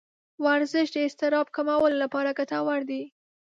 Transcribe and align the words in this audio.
ورزش 0.45 0.87
د 0.93 0.97
اضطراب 1.07 1.47
کمولو 1.55 1.95
لپاره 2.03 2.35
ګټور 2.39 2.79
دی. 2.89 3.03